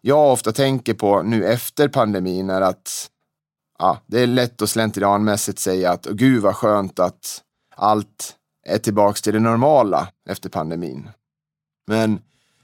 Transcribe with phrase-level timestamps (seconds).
[0.00, 3.10] jag ofta tänker på nu efter pandemin är att
[3.78, 7.42] ja, det är lätt att slentrianmässigt säga att gud vad skönt att
[7.76, 8.36] allt
[8.66, 11.08] är tillbaks till det normala efter pandemin.
[11.86, 12.20] Men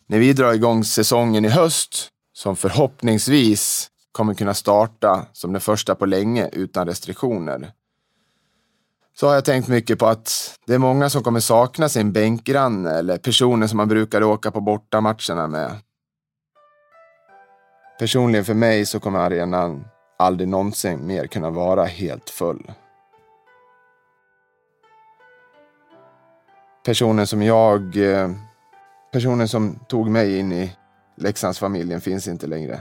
[0.06, 5.94] när vi drar igång säsongen i höst, som förhoppningsvis kommer kunna starta som den första
[5.94, 7.72] på länge utan restriktioner,
[9.20, 12.90] så har jag tänkt mycket på att det är många som kommer sakna sin bänkgranne
[12.90, 15.78] eller personer som man brukade åka på bortamatcherna med.
[17.98, 19.84] Personligen för mig så kommer arenan
[20.18, 22.72] aldrig någonsin mer kunna vara helt full.
[26.84, 28.30] Personen som jag, eh,
[29.12, 30.76] personen som tog mig in i
[31.16, 32.80] Leksandsfamiljen finns inte längre.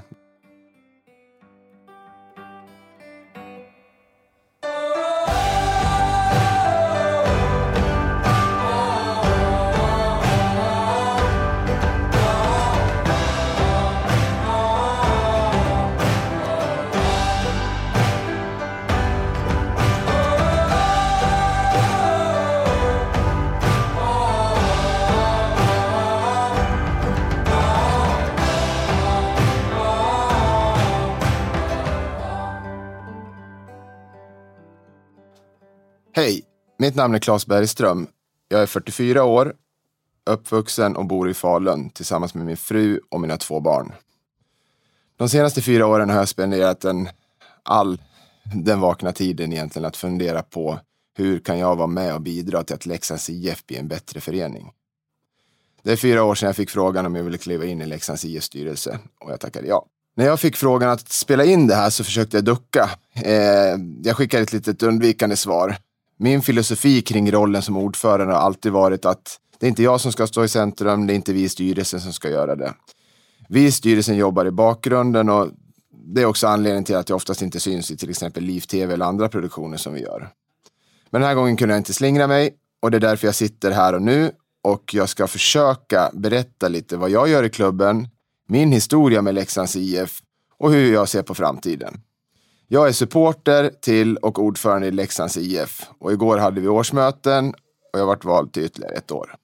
[36.17, 36.41] Hej,
[36.77, 38.07] mitt namn är Claes Bergström.
[38.47, 39.55] Jag är 44 år,
[40.25, 43.93] uppvuxen och bor i Falun tillsammans med min fru och mina två barn.
[45.17, 47.09] De senaste fyra åren har jag spenderat en,
[47.63, 48.01] all
[48.53, 50.79] den vakna tiden egentligen att fundera på
[51.17, 54.71] hur kan jag vara med och bidra till att Leksands IF blir en bättre förening.
[55.83, 58.25] Det är fyra år sedan jag fick frågan om jag ville kliva in i Leksands
[58.25, 59.85] IF styrelse och jag tackade ja.
[60.15, 62.89] När jag fick frågan att spela in det här så försökte jag ducka.
[63.13, 65.77] Eh, jag skickade ett litet undvikande svar.
[66.17, 70.11] Min filosofi kring rollen som ordförande har alltid varit att det är inte jag som
[70.11, 72.73] ska stå i centrum, det är inte vi i styrelsen som ska göra det.
[73.49, 75.49] Vi i styrelsen jobbar i bakgrunden och
[76.07, 79.05] det är också anledningen till att jag oftast inte syns i till exempel Liv-TV eller
[79.05, 80.29] andra produktioner som vi gör.
[81.09, 83.71] Men den här gången kunde jag inte slingra mig och det är därför jag sitter
[83.71, 84.31] här och nu
[84.63, 88.07] och jag ska försöka berätta lite vad jag gör i klubben,
[88.47, 90.19] min historia med Leksands IF
[90.57, 92.01] och hur jag ser på framtiden.
[92.67, 97.53] Jag är supporter till och ordförande i Leksands IF och igår hade vi årsmöten
[97.93, 99.35] och jag varit vald till ytterligare ett år.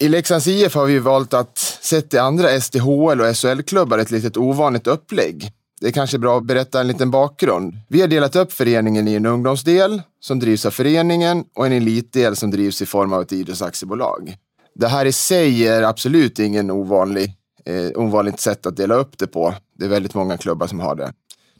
[0.00, 4.36] I Leksands IF har vi valt att, sett i andra SDHL och SHL-klubbar, ett litet
[4.36, 5.52] ovanligt upplägg.
[5.80, 7.74] Det är kanske bra att berätta en liten bakgrund.
[7.88, 12.36] Vi har delat upp föreningen i en ungdomsdel som drivs av föreningen och en elitdel
[12.36, 14.36] som drivs i form av ett idrottsaktiebolag.
[14.74, 17.32] Det här i sig är absolut ingen ovanlig,
[17.64, 19.54] eh, ovanligt sätt att dela upp det på.
[19.78, 21.12] Det är väldigt många klubbar som har det.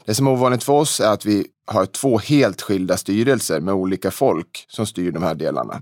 [0.05, 3.73] Det som är ovanligt för oss är att vi har två helt skilda styrelser med
[3.73, 5.81] olika folk som styr de här delarna.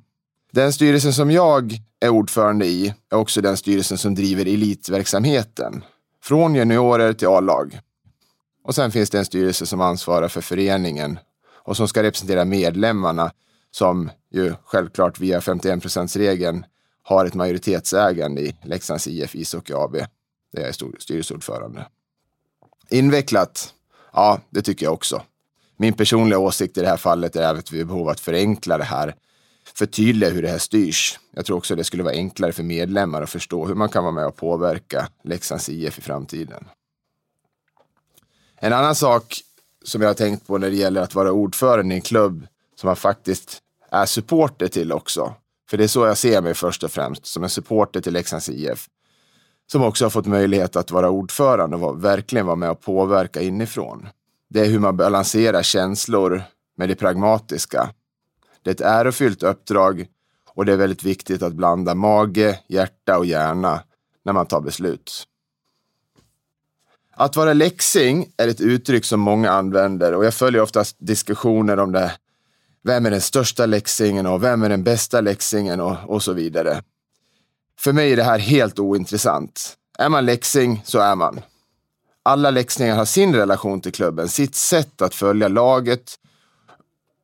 [0.52, 5.84] Den styrelsen som jag är ordförande i är också den styrelsen som driver elitverksamheten.
[6.24, 7.80] Från juniorer till A-lag.
[8.64, 11.20] Och sen finns det en styrelse som ansvarar för föreningen
[11.64, 13.32] och som ska representera medlemmarna
[13.72, 16.66] som ju självklart via 51 regeln
[17.04, 19.94] har ett majoritetsägande i Leksands IF Ishockey AB.
[20.54, 21.86] Där jag är styrelseordförande.
[22.90, 23.74] Invecklat
[24.14, 25.22] Ja, det tycker jag också.
[25.78, 28.84] Min personliga åsikt i det här fallet är att vi har behov att förenkla det
[28.84, 29.16] här,
[29.74, 31.20] förtydliga hur det här styrs.
[31.32, 34.14] Jag tror också det skulle vara enklare för medlemmar att förstå hur man kan vara
[34.14, 36.66] med och påverka Leksands IF i framtiden.
[38.56, 39.36] En annan sak
[39.84, 42.88] som jag har tänkt på när det gäller att vara ordförande i en klubb som
[42.88, 45.36] man faktiskt är supporter till också.
[45.70, 48.50] För det är så jag ser mig först och främst, som en supporter till Leksands
[48.50, 48.90] IF
[49.72, 54.08] som också har fått möjlighet att vara ordförande och verkligen vara med och påverka inifrån.
[54.50, 56.44] Det är hur man balanserar känslor
[56.78, 57.90] med det pragmatiska.
[58.62, 60.06] Det är ett ärofyllt uppdrag
[60.50, 63.84] och det är väldigt viktigt att blanda mage, hjärta och hjärna
[64.26, 65.28] när man tar beslut.
[67.16, 71.92] Att vara läxing är ett uttryck som många använder och jag följer oftast diskussioner om
[71.92, 72.12] det.
[72.84, 76.82] Vem är den största läxingen och vem är den bästa läxingen och, och så vidare.
[77.80, 79.78] För mig är det här helt ointressant.
[80.00, 81.42] Är man läxing så är man.
[82.24, 86.16] Alla läxningar har sin relation till klubben, sitt sätt att följa laget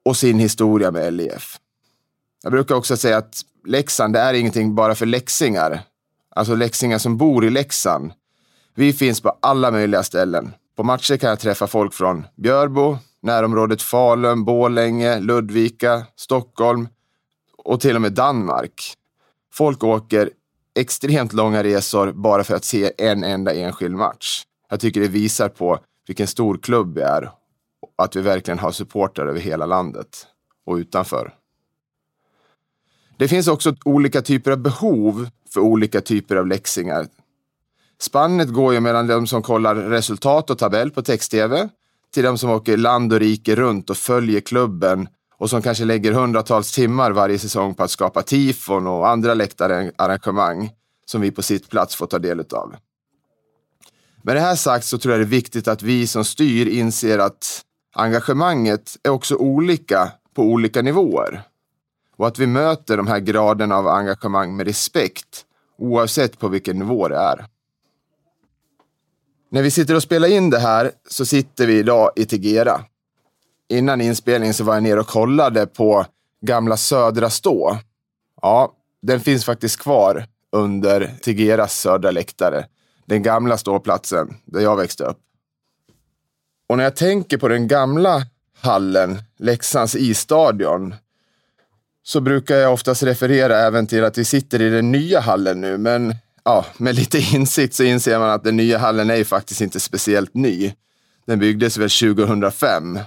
[0.06, 1.58] och sin historia med LIF.
[2.44, 5.82] Jag brukar också säga att Leksand, det är ingenting bara för läxingar.
[6.36, 8.12] Alltså läxingar som bor i Leksand.
[8.76, 10.54] Vi finns på alla möjliga ställen.
[10.78, 16.88] På matcher kan jag träffa folk från Björbo, närområdet Falun, Bålänge, Ludvika, Stockholm
[17.58, 18.94] och till och med Danmark.
[19.54, 20.30] Folk åker
[20.76, 24.44] extremt långa resor bara för att se en enda enskild match.
[24.70, 27.32] Jag tycker det visar på vilken stor klubb vi är
[27.82, 30.28] och att vi verkligen har supportrar över hela landet
[30.66, 31.34] och utanför.
[33.18, 37.08] Det finns också olika typer av behov för olika typer av läxingar.
[38.02, 41.70] Spannet går ju mellan de som kollar resultat och tabell på text-tv
[42.14, 45.08] till de som åker land och rike runt och följer klubben
[45.40, 50.72] och som kanske lägger hundratals timmar varje säsong på att skapa tifon och andra läktararrangemang
[51.06, 52.76] som vi på sitt plats får ta del av.
[54.24, 57.20] Med det här sagt så tror jag det är viktigt att vi som styr inser
[57.20, 57.62] att
[57.96, 61.42] engagemanget är också olika på olika nivåer.
[62.18, 65.46] Och att vi möter de här graderna av engagemang med respekt
[65.78, 67.46] oavsett på vilken nivå det är.
[69.52, 72.86] När vi sitter och spelar in det här så sitter vi idag i Tegera.
[73.70, 76.06] Innan inspelningen så var jag nere och kollade på
[76.42, 77.78] gamla Södra Stå.
[78.42, 82.66] Ja, den finns faktiskt kvar under Tegeras södra läktare.
[83.06, 85.18] Den gamla ståplatsen där jag växte upp.
[86.70, 88.22] Och när jag tänker på den gamla
[88.62, 90.96] hallen, Leksands isstadion,
[92.04, 95.78] så brukar jag oftast referera även till att vi sitter i den nya hallen nu.
[95.78, 99.80] Men ja, med lite insikt så inser man att den nya hallen är faktiskt inte
[99.80, 100.74] speciellt ny.
[101.26, 103.00] Den byggdes väl 2005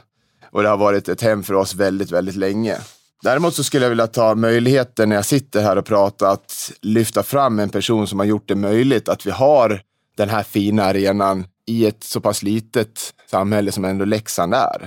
[0.53, 2.79] och det har varit ett hem för oss väldigt, väldigt länge.
[3.23, 7.23] Däremot så skulle jag vilja ta möjligheten när jag sitter här och pratar att lyfta
[7.23, 9.83] fram en person som har gjort det möjligt att vi har
[10.17, 14.83] den här fina arenan i ett så pass litet samhälle som ändå Leksand är.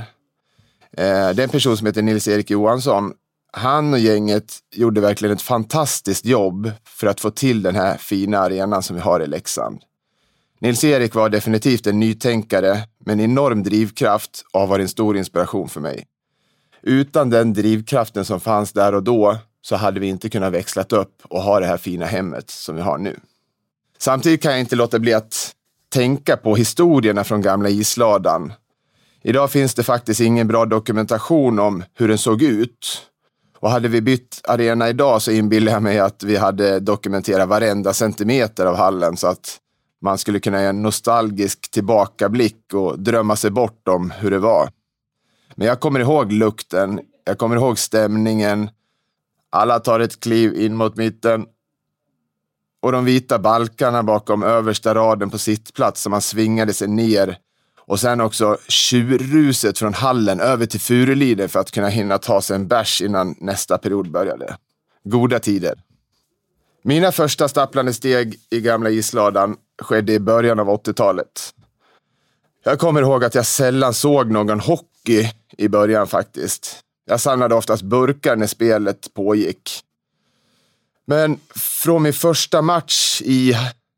[0.97, 3.13] Eh, det är en person som heter Nils-Erik Johansson.
[3.53, 8.39] Han och gänget gjorde verkligen ett fantastiskt jobb för att få till den här fina
[8.39, 9.79] arenan som vi har i Leksand.
[10.60, 15.69] Nils-Erik var definitivt en nytänkare med en enorm drivkraft och har varit en stor inspiration
[15.69, 16.06] för mig.
[16.81, 21.22] Utan den drivkraften som fanns där och då så hade vi inte kunnat växlat upp
[21.24, 23.19] och ha det här fina hemmet som vi har nu.
[23.98, 25.52] Samtidigt kan jag inte låta bli att
[25.90, 28.54] tänka på historierna från gamla isladan.
[29.22, 33.01] Idag finns det faktiskt ingen bra dokumentation om hur den såg ut.
[33.60, 37.94] Och hade vi bytt arena idag så inbillar jag mig att vi hade dokumenterat varenda
[37.94, 39.58] centimeter av hallen så att
[40.06, 44.69] man skulle kunna göra en nostalgisk tillbakablick och drömma sig bort om hur det var.
[45.56, 48.69] Men jag kommer ihåg lukten, jag kommer ihåg stämningen.
[49.50, 51.46] Alla tar ett kliv in mot mitten.
[52.81, 57.38] Och de vita balkarna bakom översta raden på sittplats som man svingade sig ner.
[57.80, 62.56] Och sen också tjurruset från hallen över till Furuliden för att kunna hinna ta sig
[62.56, 64.58] en bärs innan nästa period började.
[65.04, 65.85] Goda tider.
[66.88, 71.54] Mina första stapplande steg i gamla isladan skedde i början av 80-talet.
[72.64, 76.80] Jag kommer ihåg att jag sällan såg någon hockey i början faktiskt.
[77.06, 79.82] Jag samlade oftast burkar när spelet pågick.
[81.06, 83.54] Men från min första match i,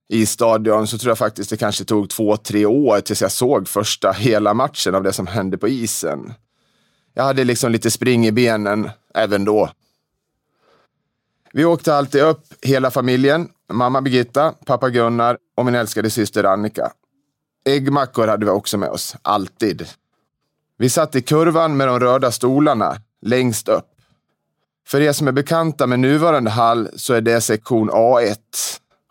[0.10, 3.68] i stadion så tror jag faktiskt det kanske tog två, tre år tills jag såg
[3.68, 6.34] första hela matchen av det som hände på isen.
[7.14, 9.70] Jag hade liksom lite spring i benen även då.
[11.54, 13.50] Vi åkte alltid upp, hela familjen.
[13.74, 16.92] Mamma Birgitta, pappa Gunnar och min älskade syster Annika.
[17.66, 19.88] Äggmackor hade vi också med oss, alltid.
[20.78, 23.86] Vi satt i kurvan med de röda stolarna, längst upp.
[24.88, 28.38] För er som är bekanta med nuvarande hall så är det sektion A1.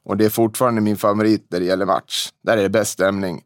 [0.05, 2.29] Och det är fortfarande min favorit när det gäller match.
[2.45, 3.43] Där är det bäst stämning.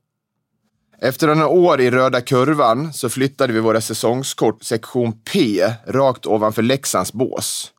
[0.98, 6.62] Efter några år i röda kurvan så flyttade vi våra säsongskort sektion P rakt ovanför
[6.62, 7.72] Leksands bås.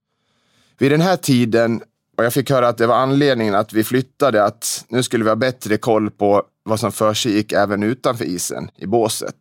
[0.81, 1.81] Vid den här tiden,
[2.17, 5.29] och jag fick höra att det var anledningen att vi flyttade, att nu skulle vi
[5.29, 9.35] ha bättre koll på vad som försiggick även utanför isen, i båset.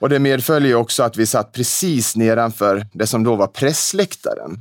[0.00, 4.60] Och det medföljer också att vi satt precis nedanför det som då var pressläktaren.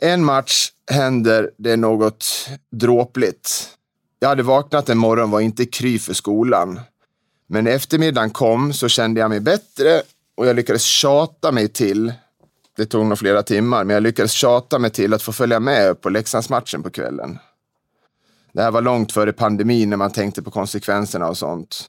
[0.00, 3.68] En match händer det något dråpligt.
[4.18, 6.80] Jag hade vaknat en morgon och var inte kry för skolan.
[7.46, 10.02] Men när eftermiddagen kom så kände jag mig bättre
[10.34, 12.12] och jag lyckades tjata mig till
[12.76, 15.90] det tog nog flera timmar, men jag lyckades tjata mig till att få följa med
[15.90, 17.38] upp på Leksandsmatchen på kvällen.
[18.52, 21.86] Det här var långt före pandemin när man tänkte på konsekvenserna och sånt.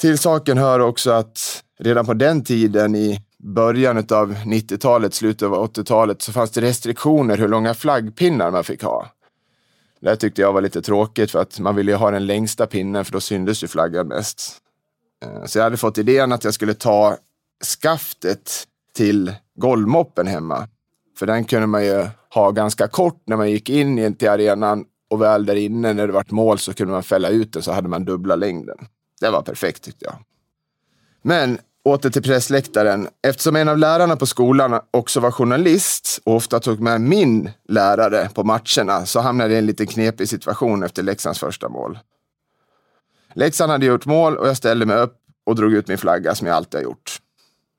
[0.00, 5.72] Till saken hör också att redan på den tiden i början av 90-talet, slutet av
[5.74, 9.10] 80-talet, så fanns det restriktioner hur långa flaggpinnar man fick ha.
[10.00, 13.04] Det tyckte jag var lite tråkigt för att man ville ju ha den längsta pinnen
[13.04, 14.56] för då syndes ju flaggan mest.
[15.24, 17.16] Eh, så jag hade fått idén att jag skulle ta
[17.80, 20.68] skaftet till golvmoppen hemma.
[21.18, 25.22] För den kunde man ju ha ganska kort när man gick in till arenan och
[25.22, 27.88] väl där inne när det vart mål så kunde man fälla ut den så hade
[27.88, 28.78] man dubbla längden.
[29.20, 30.14] Det var perfekt tyckte jag.
[31.22, 33.08] Men åter till pressläktaren.
[33.22, 38.28] Eftersom en av lärarna på skolan också var journalist och ofta tog med min lärare
[38.34, 41.98] på matcherna så hamnade jag i en lite knepig situation efter Leksands första mål.
[43.34, 45.16] Leksand hade gjort mål och jag ställde mig upp
[45.46, 47.20] och drog ut min flagga som jag alltid har gjort.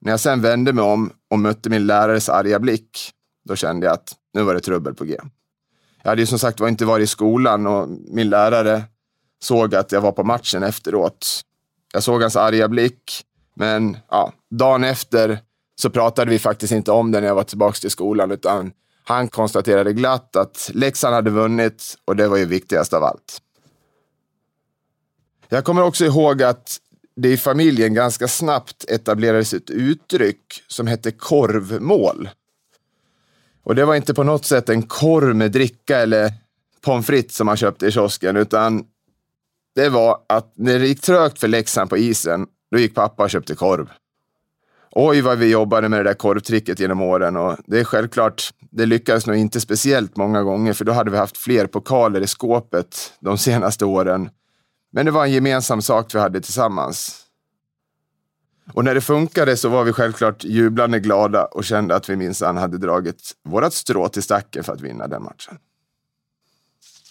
[0.01, 3.12] När jag sen vände mig om och mötte min lärares arga blick,
[3.46, 5.17] då kände jag att nu var det trubbel på G.
[6.03, 8.84] Jag hade ju som sagt var inte varit i skolan och min lärare
[9.41, 11.41] såg att jag var på matchen efteråt.
[11.93, 15.39] Jag såg hans arga blick, men ja, dagen efter
[15.75, 18.72] så pratade vi faktiskt inte om det när jag var tillbaka till skolan, utan
[19.03, 23.41] han konstaterade glatt att Leksand hade vunnit och det var ju viktigast av allt.
[25.50, 26.77] Jag kommer också ihåg att
[27.15, 32.30] det i familjen ganska snabbt etablerades ett uttryck som hette korvmål.
[33.63, 36.34] Och det var inte på något sätt en korv med dricka eller
[36.82, 38.86] pommes frites som man köpte i kiosken, utan
[39.75, 43.30] det var att när det gick trögt för Leksand på isen, då gick pappa och
[43.30, 43.89] köpte korv.
[44.91, 48.86] Oj, vad vi jobbade med det där korvtricket genom åren och det är självklart, det
[48.86, 53.13] lyckades nog inte speciellt många gånger, för då hade vi haft fler pokaler i skåpet
[53.20, 54.30] de senaste åren.
[54.91, 57.25] Men det var en gemensam sak vi hade tillsammans.
[58.74, 62.57] Och när det funkade så var vi självklart jublande glada och kände att vi minsann
[62.57, 65.57] hade dragit vårt strå till stacken för att vinna den matchen.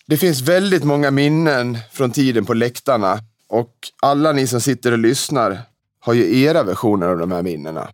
[0.06, 3.18] Det finns väldigt många minnen från tiden på läktarna
[3.48, 5.58] och alla ni som sitter och lyssnar
[6.00, 7.88] har ju era versioner av de här minnena.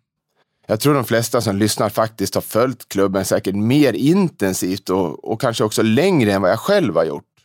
[0.66, 5.40] Jag tror de flesta som lyssnar faktiskt har följt klubben säkert mer intensivt och, och
[5.40, 7.35] kanske också längre än vad jag själv har gjort.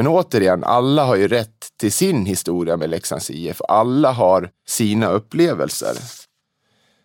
[0.00, 3.60] Men återigen, alla har ju rätt till sin historia med Leksands IF.
[3.68, 5.96] Alla har sina upplevelser.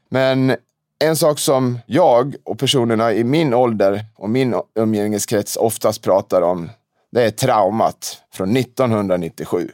[0.10, 0.56] Men
[1.00, 6.70] en sak som jag och personerna i min ålder och min umgängeskrets oftast pratar om,
[7.12, 9.72] det är traumat från 1997.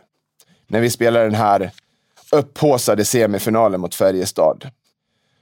[0.68, 1.72] När vi spelade den här
[2.32, 4.70] upphåsade semifinalen mot Färjestad.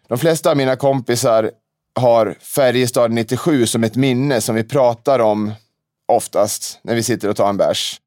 [0.08, 1.52] De flesta av mina kompisar
[1.96, 5.54] har Färjestad 97 som ett minne som vi pratar om
[6.10, 8.02] oftast när vi sitter och tar en bärs.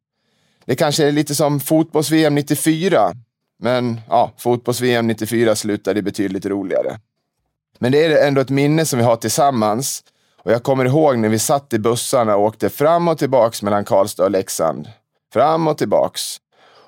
[0.65, 3.13] Det kanske är lite som fotbolls-VM 94,
[3.59, 6.99] men ja, fotbolls-VM 94 slutade betydligt roligare.
[7.79, 10.05] Men det är ändå ett minne som vi har tillsammans
[10.45, 13.85] och jag kommer ihåg när vi satt i bussarna och åkte fram och tillbaks mellan
[13.85, 14.89] Karlstad och Leksand.
[15.33, 16.37] Fram och tillbaks.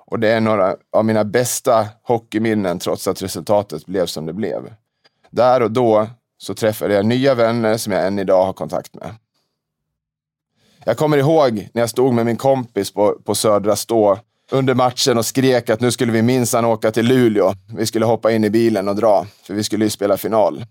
[0.06, 4.74] Och det är några av mina bästa hockeyminnen trots att resultatet blev som det blev.
[5.30, 6.06] Där och då
[6.38, 9.14] så träffade jag nya vänner som jag än idag har kontakt med.
[10.86, 14.18] Jag kommer ihåg när jag stod med min kompis på, på Södra Stå
[14.50, 17.54] under matchen och skrek att nu skulle vi minsann åka till Luleå.
[17.76, 20.64] Vi skulle hoppa in i bilen och dra, för vi skulle ju spela final.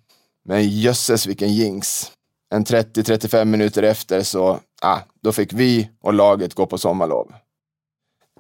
[0.46, 2.12] Men jösses vilken jinx.
[2.54, 7.34] En 30-35 minuter efter så, ah, då fick vi och laget gå på sommarlov.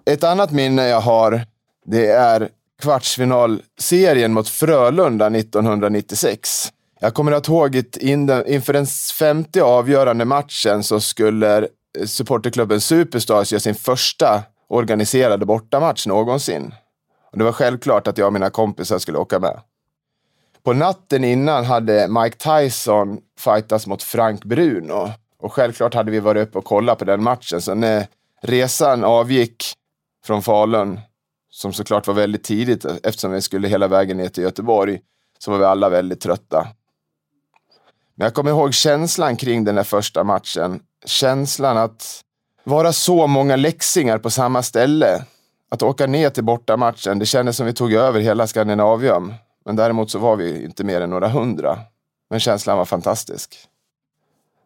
[0.06, 1.42] Ett annat minne jag har,
[1.86, 2.50] det är
[2.82, 6.72] kvartsfinalserien mot Frölunda 1996.
[7.04, 8.86] Jag kommer att ihåg att inför den
[9.20, 11.68] femte avgörande matchen så skulle
[12.06, 16.74] supporterklubben Superstars göra sin första organiserade bortamatch någonsin.
[17.32, 19.60] Och det var självklart att jag och mina kompisar skulle åka med.
[20.64, 25.12] På natten innan hade Mike Tyson fightats mot Frank Bruno.
[25.40, 27.62] Och självklart hade vi varit uppe och kollat på den matchen.
[27.62, 28.06] Så när eh,
[28.42, 29.64] resan avgick
[30.26, 31.00] från Falun,
[31.50, 35.00] som såklart var väldigt tidigt eftersom vi skulle hela vägen ner till Göteborg,
[35.40, 36.68] så var vi alla väldigt trötta.
[38.24, 40.80] Men jag kommer ihåg känslan kring den där första matchen.
[41.06, 42.22] Känslan att
[42.63, 45.25] vara så många läxingar på samma ställe.
[45.72, 49.34] Att åka ner till bortamatchen, det kändes som vi tog över hela Skandinavium.
[49.65, 51.80] Men däremot så var vi inte mer än några hundra.
[52.30, 53.56] Men känslan var fantastisk.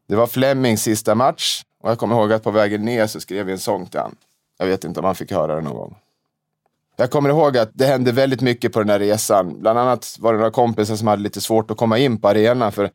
[0.07, 3.45] Det var Flemings sista match och jag kommer ihåg att på vägen ner så skrev
[3.45, 4.15] vi en sång till honom.
[4.57, 5.95] Jag vet inte om han fick höra det någon gång.
[6.95, 9.59] Jag kommer ihåg att det hände väldigt mycket på den här resan.
[9.59, 12.71] Bland annat var det några kompisar som hade lite svårt att komma in på arenan
[12.71, 12.89] för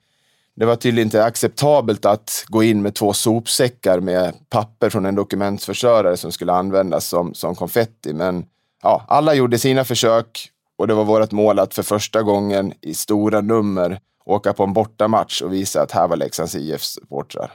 [0.56, 5.14] det var tydligen inte acceptabelt att gå in med två sopsäckar med papper från en
[5.14, 8.12] dokumentförsörjare som skulle användas som, som konfetti.
[8.12, 8.44] Men
[8.82, 12.94] ja, alla gjorde sina försök och det var vårt mål att för första gången i
[12.94, 17.52] stora nummer åka på en bortamatch och visa att här var Leksands IFs supportrar.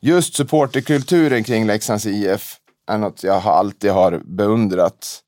[0.00, 2.56] Just supporterkulturen kring Leksands IF
[2.86, 5.22] är något jag alltid har beundrat.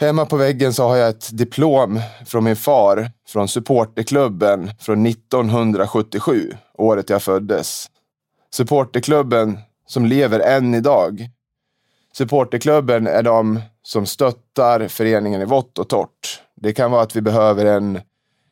[0.00, 6.52] Hemma på väggen så har jag ett diplom från min far från supporterklubben från 1977,
[6.74, 7.86] året jag föddes.
[8.54, 11.28] Supporterklubben som lever än idag.
[12.12, 16.42] Supporterklubben är de som stöttar föreningen i vått och torrt.
[16.56, 18.00] Det kan vara att vi behöver en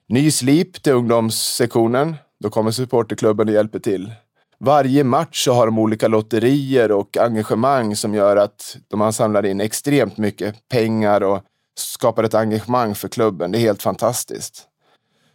[0.09, 2.17] ny slip till ungdomssektionen.
[2.41, 4.13] Då kommer supporterklubben och hjälper till
[4.61, 9.61] varje match så har de olika lotterier och engagemang som gör att de samlar in
[9.61, 11.43] extremt mycket pengar och
[11.79, 13.53] skapar ett engagemang för klubben.
[13.53, 14.65] Det är helt fantastiskt.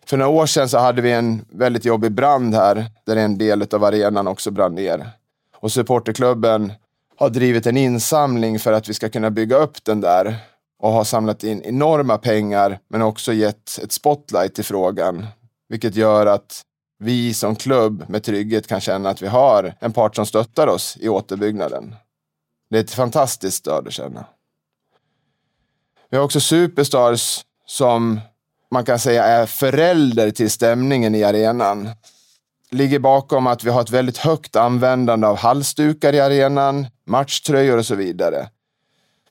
[0.05, 3.67] För några år sedan så hade vi en väldigt jobbig brand här där en del
[3.71, 5.09] av arenan också brann ner.
[5.55, 6.73] Och supporterklubben
[7.15, 10.35] har drivit en insamling för att vi ska kunna bygga upp den där
[10.79, 15.25] och har samlat in enorma pengar men också gett ett spotlight till frågan.
[15.69, 16.61] Vilket gör att
[17.03, 20.97] vi som klubb med trygghet kan känna att vi har en part som stöttar oss
[20.99, 21.95] i återbyggnaden.
[22.69, 24.25] Det är ett fantastiskt stöd att känna.
[26.09, 28.19] Vi har också superstars som
[28.71, 31.89] man kan säga är förälder till stämningen i arenan.
[32.71, 37.85] Ligger bakom att vi har ett väldigt högt användande av halsdukar i arenan, matchtröjor och
[37.85, 38.49] så vidare.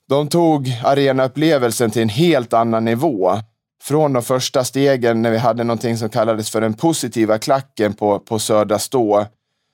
[0.08, 3.38] De tog arenaupplevelsen till en helt annan nivå.
[3.82, 8.18] Från de första stegen när vi hade någonting som kallades för den positiva klacken på,
[8.18, 9.26] på Södra Stå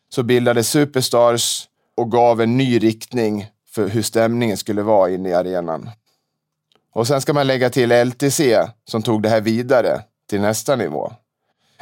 [0.08, 5.34] så bildades Superstars och gav en ny riktning för hur stämningen skulle vara inne i
[5.34, 5.90] arenan.
[6.94, 11.12] Och sen ska man lägga till LTC som tog det här vidare till nästa nivå.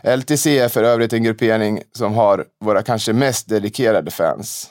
[0.02, 4.70] LTC är för övrigt en gruppering som har våra kanske mest dedikerade fans.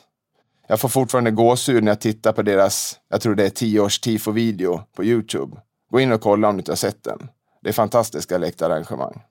[0.67, 3.99] Jag får fortfarande gåshud när jag tittar på deras, jag tror det är tio års
[3.99, 5.57] tifo-video på Youtube.
[5.91, 7.29] Gå in och kolla om du inte har sett den.
[7.65, 9.21] Det är fantastiska läktararrangemang.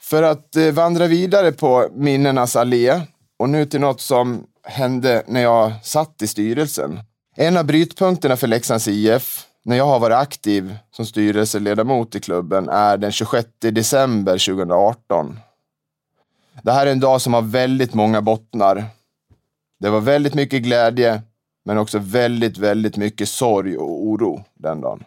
[0.00, 3.00] För att eh, vandra vidare på minnenas allé
[3.38, 7.00] och nu till något som hände när jag satt i styrelsen.
[7.36, 12.68] En av brytpunkterna för Leksands IF när jag har varit aktiv som styrelseledamot i klubben
[12.68, 15.38] är den 26 december 2018.
[16.62, 18.84] Det här är en dag som har väldigt många bottnar.
[19.78, 21.22] Det var väldigt mycket glädje,
[21.64, 25.04] men också väldigt, väldigt mycket sorg och oro den dagen.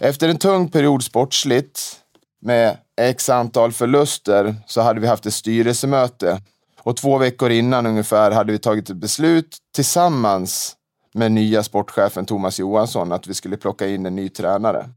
[0.00, 2.00] Efter en tung period sportsligt
[2.40, 6.40] med x antal förluster så hade vi haft ett styrelsemöte
[6.80, 10.76] och två veckor innan ungefär hade vi tagit ett beslut tillsammans
[11.14, 14.90] med nya sportchefen Thomas Johansson att vi skulle plocka in en ny tränare.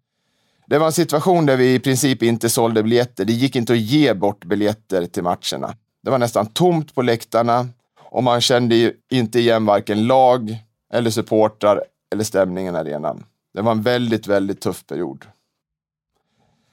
[0.68, 3.26] Det var en situation där vi i princip inte sålde biljetter.
[3.26, 5.76] Det gick inte att ge bort biljetter till matcherna.
[6.04, 7.68] Det var nästan tomt på läktarna
[8.00, 10.58] och man kände inte igen varken lag
[10.94, 13.24] eller supportrar eller stämningen i arenan.
[13.54, 15.26] Det var en väldigt, väldigt tuff period.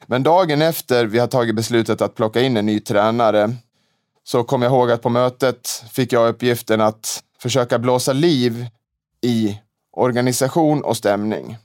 [0.07, 3.55] Men dagen efter vi har tagit beslutet att plocka in en ny tränare
[4.25, 8.67] så kom jag ihåg att på mötet fick jag uppgiften att försöka blåsa liv
[9.21, 9.61] i
[9.93, 11.57] organisation och stämning.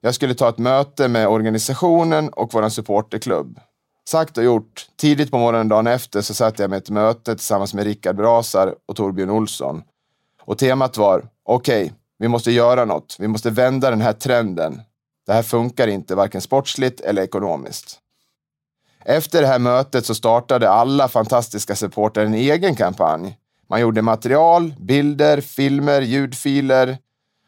[0.00, 3.60] Jag skulle ta ett möte med organisationen och vår supporterklubb.
[4.08, 4.88] Sagt och gjort.
[4.96, 8.74] Tidigt på morgonen dagen efter så satt jag med ett möte tillsammans med Rickard Brasar
[8.86, 9.82] och Torbjörn Olsson.
[10.42, 13.16] Och temat var, okej, okay, vi måste göra något.
[13.18, 14.82] Vi måste vända den här trenden.
[15.26, 17.98] Det här funkar inte, varken sportsligt eller ekonomiskt.
[19.04, 24.74] Efter det här mötet så startade alla fantastiska supportrar en egen kampanj man gjorde material,
[24.78, 26.98] bilder, filmer, ljudfiler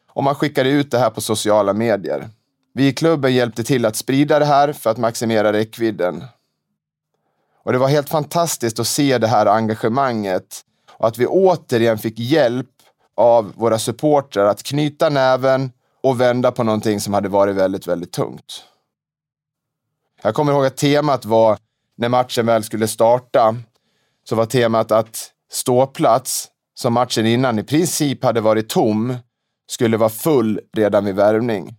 [0.09, 2.29] och man skickade ut det här på sociala medier.
[2.75, 6.25] Vi i klubben hjälpte till att sprida det här för att maximera räckvidden.
[7.63, 12.19] Och det var helt fantastiskt att se det här engagemanget och att vi återigen fick
[12.19, 12.71] hjälp
[13.17, 18.13] av våra supportrar att knyta näven och vända på någonting som hade varit väldigt, väldigt
[18.13, 18.65] tungt.
[20.23, 21.59] Jag kommer ihåg att temat var,
[21.97, 23.57] när matchen väl skulle starta,
[24.29, 29.17] så var temat att ståplats som matchen innan i princip hade varit tom
[29.71, 31.77] skulle vara full redan vid värvning.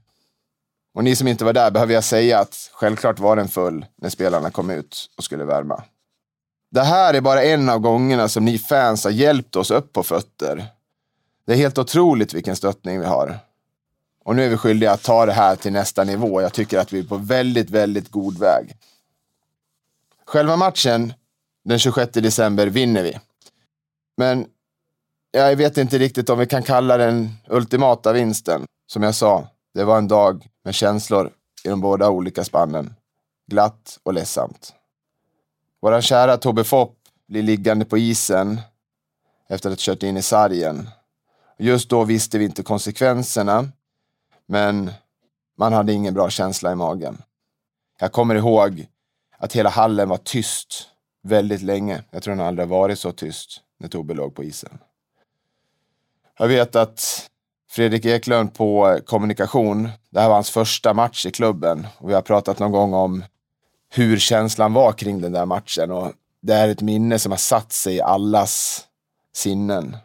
[0.94, 4.10] Och ni som inte var där behöver jag säga att självklart var den full när
[4.10, 5.84] spelarna kom ut och skulle värma.
[6.72, 10.04] Det här är bara en av gångerna som ni fans har hjälpt oss upp på
[10.04, 10.66] fötter.
[11.48, 13.40] Det är helt otroligt vilken stöttning vi har.
[14.24, 16.42] Och nu är vi skyldiga att ta det här till nästa nivå.
[16.42, 18.76] Jag tycker att vi är på väldigt, väldigt god väg.
[20.26, 21.14] Själva matchen
[21.64, 23.20] den 26 december vinner vi.
[24.18, 24.46] Men
[25.32, 28.66] jag vet inte riktigt om vi kan kalla den ultimata vinsten.
[28.88, 31.32] Som jag sa, det var en dag med känslor
[31.64, 32.96] i de båda olika spannen.
[33.52, 34.74] Glatt och ledsamt.
[35.82, 38.62] Våran kära Tobbe Fopp blir liggande på isen
[39.50, 40.90] efter att ha kört in i sargen.
[41.58, 43.70] Just då visste vi inte konsekvenserna,
[44.46, 44.92] men
[45.58, 47.22] man hade ingen bra känsla i magen.
[48.00, 48.88] Jag kommer ihåg
[49.38, 50.88] att hela hallen var tyst
[51.24, 52.04] väldigt länge.
[52.12, 54.78] Jag tror den aldrig varit så tyst när Tobbe låg på isen.
[56.40, 57.30] Jag vet att
[57.70, 62.22] Fredrik Eklund på kommunikation, det här var hans första match i klubben och vi har
[62.22, 63.24] pratat någon gång om
[63.90, 67.72] hur känslan var kring den där matchen och det är ett minne som har satt
[67.72, 68.86] sig i allas
[69.34, 69.98] sinnen.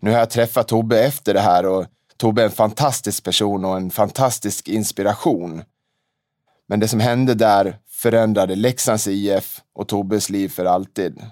[0.00, 3.76] Nu har jag träffat Tobbe efter det här och Tobbe är en fantastisk person och
[3.76, 5.62] en fantastisk inspiration.
[6.66, 11.22] Men det som hände där förändrade Leksands IF och Tobbes liv för alltid.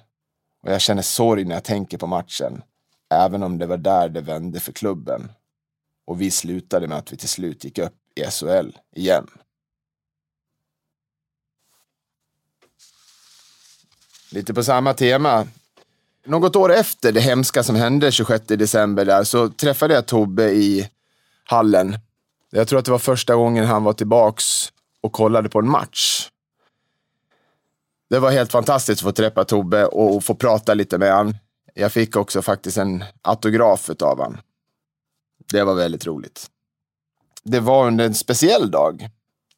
[0.62, 2.62] Och jag känner sorg när jag tänker på matchen.
[3.10, 5.32] Även om det var där det vände för klubben.
[6.06, 9.26] Och vi slutade med att vi till slut gick upp i SHL igen.
[14.30, 15.46] Lite på samma tema.
[16.28, 20.90] Något år efter det hemska som hände 26 december där så träffade jag Tobbe i
[21.44, 21.98] hallen.
[22.50, 26.30] Jag tror att det var första gången han var tillbaks och kollade på en match.
[28.10, 31.34] Det var helt fantastiskt att få träffa Tobbe och få prata lite med honom.
[31.74, 34.38] Jag fick också faktiskt en autograf av honom.
[35.52, 36.46] Det var väldigt roligt.
[37.42, 39.08] Det var under en speciell dag.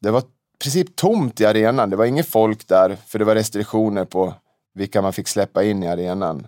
[0.00, 0.24] Det var i
[0.58, 1.90] princip tomt i arenan.
[1.90, 4.34] Det var inget folk där, för det var restriktioner på
[4.74, 6.46] vilka man fick släppa in i arenan.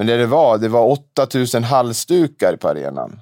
[0.00, 3.20] Men det det var, det var 8000 halsdukar på arenan.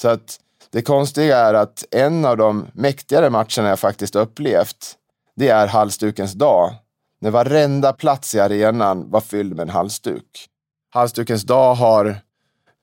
[0.00, 4.96] Så att det konstiga är att en av de mäktigare matcherna jag faktiskt upplevt,
[5.36, 6.74] det är halsdukens dag.
[7.20, 10.48] När varenda plats i arenan var fylld med en halsduk.
[10.90, 12.16] Halsdukens dag har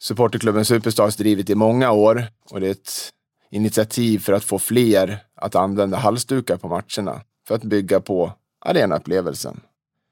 [0.01, 3.11] supporterklubben Superstars drivit i många år och det är ett
[3.51, 8.31] initiativ för att få fler att använda halsdukar på matcherna för att bygga på
[8.65, 9.61] arenaupplevelsen.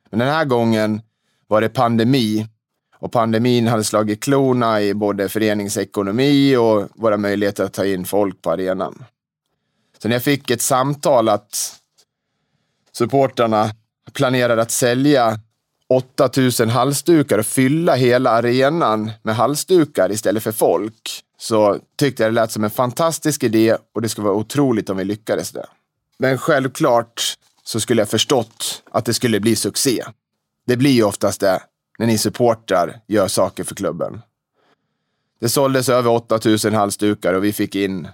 [0.10, 1.02] Men den här gången
[1.48, 2.48] var det pandemi
[3.04, 8.42] och pandemin hade slagit klorna i både föreningsekonomi och våra möjligheter att ta in folk
[8.42, 9.06] på arenan.
[10.02, 11.76] Så när jag fick ett samtal att
[12.92, 13.72] supportrarna
[14.14, 15.40] planerade att sälja
[15.90, 22.42] 8000 halsdukar och fylla hela arenan med halsdukar istället för folk så tyckte jag det
[22.42, 25.66] lät som en fantastisk idé och det skulle vara otroligt om vi lyckades det.
[26.20, 30.04] Men självklart så skulle jag förstått att det skulle bli succé.
[30.68, 31.62] Det blir ju oftast det
[32.00, 34.22] när ni supportrar gör saker för klubben.
[35.40, 38.08] Det såldes över 8000 halsdukar och vi fick in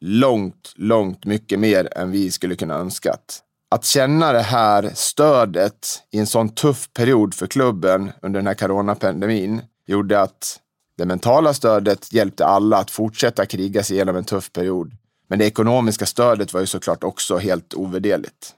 [0.00, 3.42] långt, långt mycket mer än vi skulle kunna önskat.
[3.70, 8.54] Att känna det här stödet i en sån tuff period för klubben under den här
[8.54, 10.60] coronapandemin gjorde att
[10.96, 14.92] det mentala stödet hjälpte alla att fortsätta kriga sig igenom en tuff period.
[15.28, 18.54] Men det ekonomiska stödet var ju såklart också helt ovärderligt.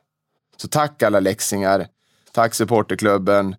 [0.56, 1.86] Så tack alla läxingar.
[2.32, 3.56] Tack supporterklubben.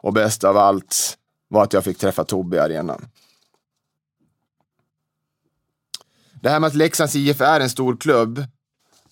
[0.00, 3.08] Och bäst av allt var att jag fick träffa Tobbe i arenan.
[6.40, 8.44] Det här med att Leksands IF är en stor klubb,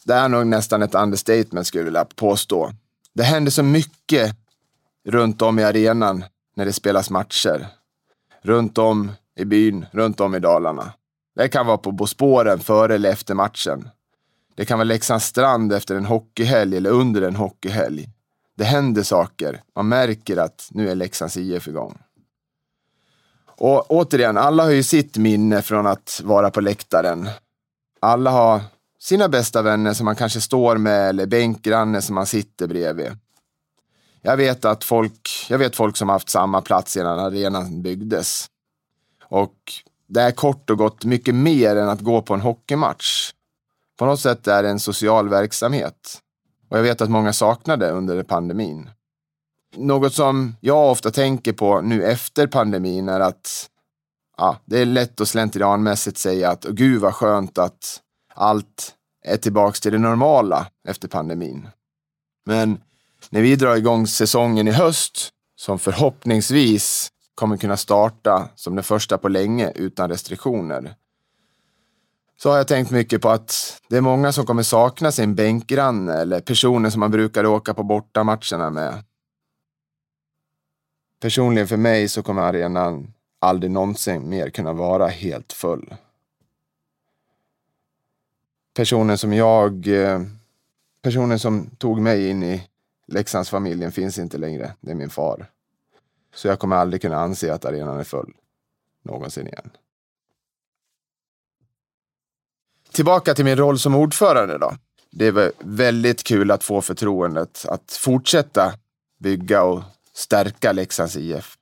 [0.04, 2.72] det är nog nästan ett understatement skulle jag vilja påstå.
[3.14, 4.36] Det händer så mycket
[5.04, 6.24] runt om i arenan
[6.56, 7.66] när det spelas matcher.
[8.42, 10.92] Runt om i byn, runt om i Dalarna.
[11.36, 13.88] Det kan vara på Bosporen före eller efter matchen.
[14.54, 18.08] Det kan vara Leksands strand efter en hockeyhelg eller under en hockeyhelg.
[18.56, 19.62] Det händer saker.
[19.74, 21.98] Man märker att nu är Leksands IF igång.
[23.46, 27.28] Och återigen, alla har ju sitt minne från att vara på läktaren.
[28.00, 28.60] Alla har
[28.98, 33.18] sina bästa vänner som man kanske står med eller bänkgranne som man sitter bredvid.
[34.22, 38.46] Jag vet att folk, jag vet folk som haft samma plats innan arenan byggdes.
[39.24, 39.56] Och
[40.08, 43.32] det är kort och gott mycket mer än att gå på en hockeymatch.
[43.98, 46.22] På något sätt är det en social verksamhet.
[46.68, 48.90] Och jag vet att många saknade under pandemin.
[49.76, 53.70] Något som jag ofta tänker på nu efter pandemin är att
[54.36, 58.00] ja, det är lätt att slentrianmässigt säga att gud vad skönt att
[58.34, 61.68] allt är tillbaks till det normala efter pandemin.
[62.46, 62.80] Men
[63.30, 69.18] när vi drar igång säsongen i höst, som förhoppningsvis kommer kunna starta som den första
[69.18, 70.94] på länge utan restriktioner,
[72.36, 76.12] så har jag tänkt mycket på att det är många som kommer sakna sin bänkgranne
[76.12, 79.04] eller personen som man brukade åka på bortamatcherna med.
[81.20, 85.94] Personligen för mig så kommer arenan aldrig någonsin mer kunna vara helt full.
[88.74, 90.20] Personen som jag, eh,
[91.02, 92.68] personen som tog mig in i
[93.06, 94.74] Leksandsfamiljen finns inte längre.
[94.80, 95.46] Det är min far.
[96.34, 98.32] Så jag kommer aldrig kunna anse att arenan är full.
[99.02, 99.70] Någonsin igen.
[102.96, 104.72] Tillbaka till min roll som ordförande då.
[105.10, 108.72] Det var väldigt kul att få förtroendet att fortsätta
[109.18, 109.82] bygga och
[110.14, 111.56] stärka Leksands IF.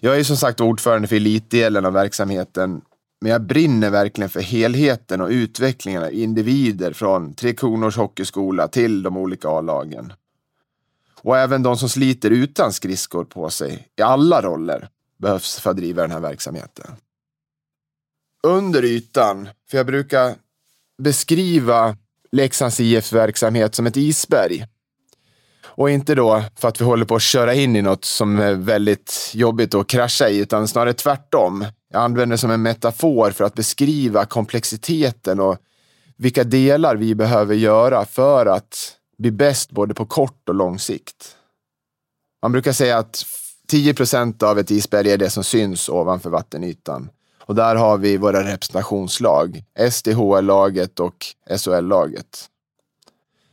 [0.00, 2.80] Jag är som sagt ordförande för elitdelen av verksamheten,
[3.20, 9.02] men jag brinner verkligen för helheten och utvecklingen av individer från Tre Kronors Hockeyskola till
[9.02, 10.12] de olika A-lagen.
[11.22, 15.76] Och även de som sliter utan skridskor på sig i alla roller behövs för att
[15.76, 16.96] driva den här verksamheten
[18.42, 20.34] under ytan, för jag brukar
[21.02, 21.96] beskriva
[22.32, 24.66] Leksands IFs verksamhet som ett isberg.
[25.80, 28.54] Och inte då för att vi håller på att köra in i något som är
[28.54, 31.64] väldigt jobbigt att krascha i, utan snarare tvärtom.
[31.92, 35.58] Jag använder det som en metafor för att beskriva komplexiteten och
[36.16, 41.36] vilka delar vi behöver göra för att bli bäst både på kort och lång sikt.
[42.42, 43.24] Man brukar säga att
[43.68, 47.08] 10 procent av ett isberg är det som syns ovanför vattenytan.
[47.50, 51.26] Och där har vi våra representationslag, SDHL-laget och
[51.58, 52.48] SHL-laget.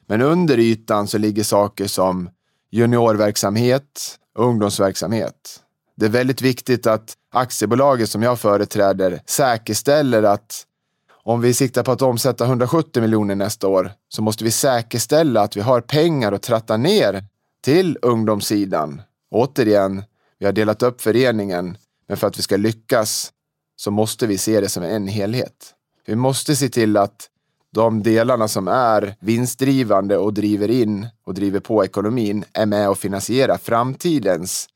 [0.07, 2.29] Men under ytan så ligger saker som
[2.71, 5.63] juniorverksamhet och ungdomsverksamhet.
[5.95, 10.65] Det är väldigt viktigt att aktiebolaget som jag företräder säkerställer att
[11.09, 15.57] om vi siktar på att omsätta 170 miljoner nästa år så måste vi säkerställa att
[15.57, 17.23] vi har pengar att tratta ner
[17.63, 19.01] till ungdomssidan.
[19.31, 20.03] Återigen,
[20.39, 23.33] vi har delat upp föreningen, men för att vi ska lyckas
[23.79, 25.73] så måste vi se det som en helhet.
[26.05, 27.29] Vi måste se till att
[27.73, 32.97] de delarna som är vinstdrivande och driver in och driver på ekonomin är med och
[32.97, 34.69] finansierar framtidens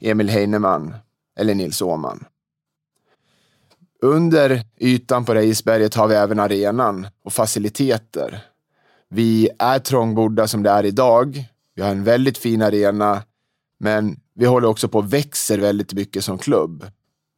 [0.00, 0.94] Emil Heinemann
[1.38, 2.24] eller Nils Åhman.
[4.02, 8.40] Under ytan på Reisberget har vi även arenan och faciliteter.
[9.08, 11.44] Vi är trångbodda som det är idag.
[11.74, 13.22] Vi har en väldigt fin arena,
[13.80, 16.86] men vi håller också på och växer väldigt mycket som klubb.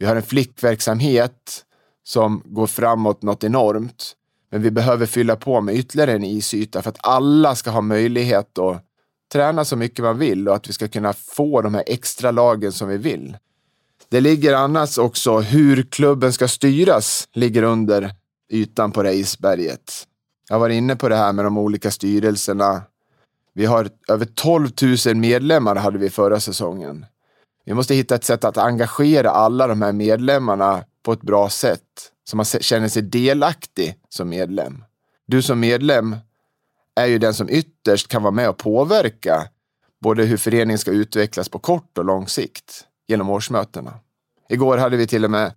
[0.00, 1.64] Vi har en flickverksamhet
[2.04, 4.12] som går framåt något enormt.
[4.50, 8.58] Men vi behöver fylla på med ytterligare en isyta för att alla ska ha möjlighet
[8.58, 8.84] att
[9.32, 12.72] träna så mycket man vill och att vi ska kunna få de här extra lagen
[12.72, 13.36] som vi vill.
[14.08, 18.14] Det ligger annars också hur klubben ska styras ligger under
[18.52, 20.06] ytan på det isberget.
[20.48, 22.82] Jag var inne på det här med de olika styrelserna.
[23.54, 24.68] Vi har över 12
[25.06, 27.06] 000 medlemmar hade vi förra säsongen.
[27.70, 32.12] Vi måste hitta ett sätt att engagera alla de här medlemmarna på ett bra sätt.
[32.24, 34.84] Så man känner sig delaktig som medlem.
[35.26, 36.16] Du som medlem
[36.94, 39.48] är ju den som ytterst kan vara med och påverka
[40.00, 43.94] både hur föreningen ska utvecklas på kort och lång sikt genom årsmötena.
[44.48, 45.52] Igår hade vi till och med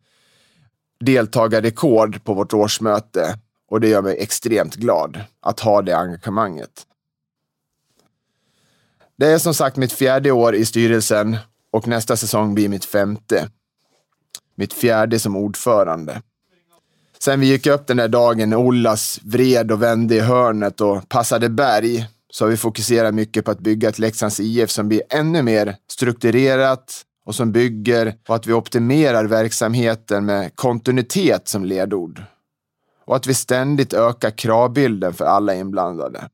[1.00, 6.88] deltagarrekord på vårt årsmöte och det gör mig extremt glad att ha det engagemanget.
[9.16, 11.38] Det är som sagt mitt fjärde år i styrelsen
[11.74, 13.50] och nästa säsong blir mitt femte.
[14.56, 16.22] Mitt fjärde som ordförande.
[17.20, 21.10] Sen vi gick upp den där dagen när Ollas vred och vände i hörnet och
[21.10, 25.02] passade berg så har vi fokuserat mycket på att bygga ett Leksands IF som blir
[25.10, 32.24] ännu mer strukturerat och som bygger på att vi optimerar verksamheten med kontinuitet som ledord.
[33.06, 36.30] Och att vi ständigt ökar kravbilden för alla inblandade.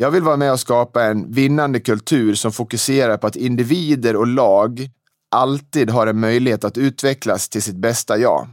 [0.00, 4.26] Jag vill vara med och skapa en vinnande kultur som fokuserar på att individer och
[4.26, 4.90] lag
[5.30, 8.48] alltid har en möjlighet att utvecklas till sitt bästa jag.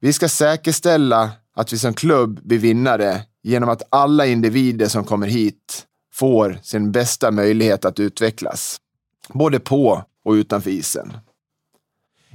[0.00, 5.26] Vi ska säkerställa att vi som klubb blir vinnare genom att alla individer som kommer
[5.26, 8.80] hit får sin bästa möjlighet att utvecklas.
[9.28, 11.12] Både på och utanför isen.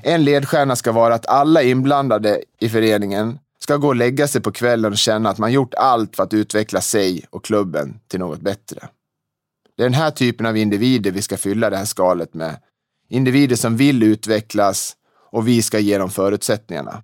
[0.03, 4.51] En ledstjärna ska vara att alla inblandade i föreningen ska gå och lägga sig på
[4.51, 8.39] kvällen och känna att man gjort allt för att utveckla sig och klubben till något
[8.39, 8.89] bättre.
[9.77, 12.59] Det är den här typen av individer vi ska fylla det här skalet med.
[13.09, 14.95] Individer som vill utvecklas
[15.31, 17.03] och vi ska ge dem förutsättningarna.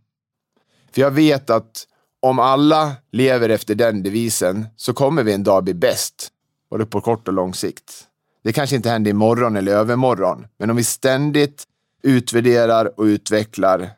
[0.92, 1.88] För jag vet att
[2.20, 6.30] om alla lever efter den devisen så kommer vi en dag bli bäst,
[6.70, 8.08] både på kort och lång sikt.
[8.44, 11.64] Det kanske inte händer imorgon eller övermorgon, men om vi ständigt
[12.04, 13.90] utvärderar och utvecklar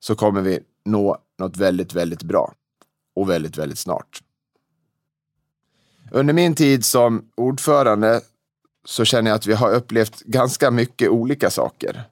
[0.00, 2.52] så kommer vi nå något väldigt, väldigt bra
[3.16, 4.20] och väldigt, väldigt snart.
[6.10, 8.20] Under min tid som ordförande
[8.84, 12.04] så känner jag att vi har upplevt ganska mycket olika saker.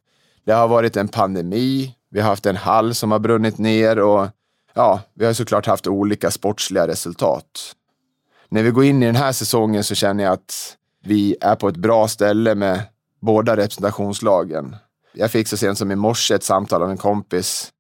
[0.45, 4.29] Det har varit en pandemi, vi har haft en hall som har brunnit ner och
[4.75, 7.75] ja, vi har såklart haft olika sportsliga resultat.
[8.49, 11.69] När vi går in i den här säsongen så känner jag att vi är på
[11.69, 12.83] ett bra ställe med
[13.21, 14.77] båda representationslagen.
[15.13, 17.73] Jag fick så sent som i morse ett samtal av en kompis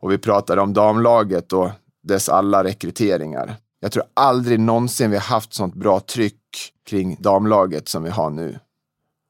[0.00, 1.70] och vi pratade om damlaget och
[2.02, 3.56] dess alla rekryteringar.
[3.80, 8.30] Jag tror aldrig någonsin vi har haft sånt bra tryck kring damlaget som vi har
[8.30, 8.58] nu.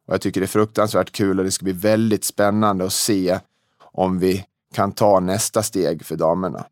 [0.06, 3.38] Och jag tycker det är fruktansvärt kul och det ska bli väldigt spännande att se
[3.80, 6.64] om vi kan ta nästa steg för damerna.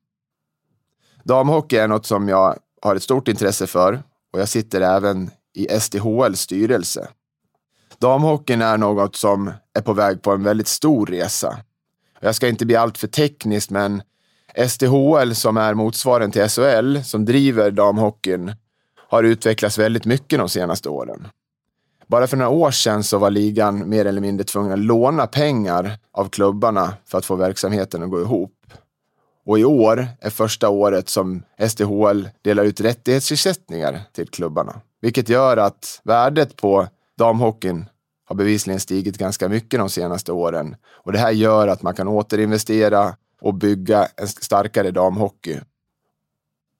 [1.24, 5.80] Damhockey är något som jag har ett stort intresse för och jag sitter även i
[5.80, 7.08] SDHLs styrelse.
[7.98, 11.58] Damhockeyn är något som är på väg på en väldigt stor resa.
[12.20, 14.02] Jag ska inte bli alltför teknisk, tekniskt, men
[14.68, 18.52] SDHL som är motsvarigheten till SHL, som driver damhockeyn,
[19.08, 21.28] har utvecklats väldigt mycket de senaste åren.
[22.06, 25.98] Bara för några år sedan så var ligan mer eller mindre tvungen att låna pengar
[26.12, 28.54] av klubbarna för att få verksamheten att gå ihop.
[29.46, 34.80] Och i år är första året som SDHL delar ut rättighetsersättningar till klubbarna.
[35.00, 37.86] Vilket gör att värdet på damhockeyn
[38.28, 40.76] har bevisligen stigit ganska mycket de senaste åren.
[40.86, 45.60] Och det här gör att man kan återinvestera och bygga en starkare damhockey.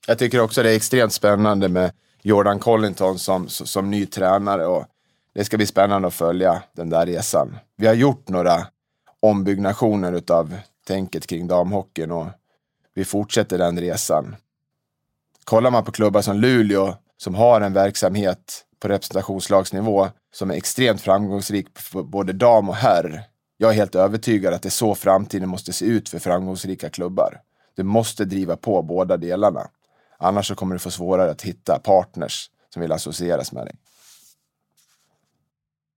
[0.07, 4.85] Jag tycker också det är extremt spännande med Jordan Collington som, som ny tränare och
[5.35, 7.59] det ska bli spännande att följa den där resan.
[7.77, 8.67] Vi har gjort några
[9.21, 10.55] ombyggnationer utav
[10.87, 12.27] tänket kring damhockeyn och
[12.95, 14.37] vi fortsätter den resan.
[15.45, 21.01] Kollar man på klubbar som Luleå som har en verksamhet på representationslagsnivå som är extremt
[21.01, 23.23] framgångsrik för både dam och herr.
[23.57, 27.41] Jag är helt övertygad att det är så framtiden måste se ut för framgångsrika klubbar.
[27.77, 29.69] Du måste driva på båda delarna.
[30.19, 33.75] Annars så kommer du få svårare att hitta partners som vill associeras med dig.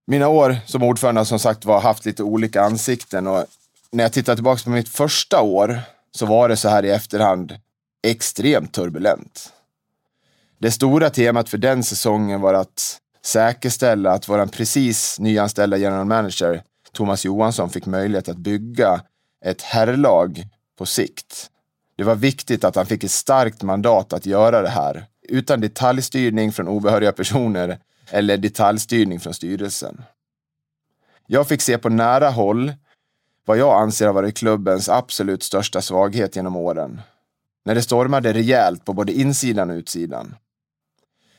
[0.08, 3.46] Mina år som ordförande har som sagt var haft lite olika ansikten och
[3.92, 5.80] när jag tittar tillbaka på mitt första år
[6.12, 7.60] så var det så här i efterhand
[8.08, 9.54] extremt turbulent.
[10.62, 16.64] Det stora temat för den säsongen var att säkerställa att vår precis nyanställda general manager
[16.92, 19.02] Thomas Johansson fick möjlighet att bygga
[19.46, 20.44] ett herrlag
[20.78, 21.50] på sikt.
[21.98, 26.52] Det var viktigt att han fick ett starkt mandat att göra det här utan detaljstyrning
[26.52, 27.80] från obehöriga personer
[28.12, 30.02] eller detaljstyrning från styrelsen.
[31.28, 32.74] Jag fick se på nära håll
[33.46, 37.02] vad jag anser har varit klubbens absolut största svaghet genom åren.
[37.66, 40.36] När det stormade rejält på både insidan och utsidan.